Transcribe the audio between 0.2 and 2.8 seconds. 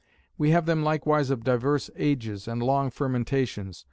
We have them likewise of divers ages, and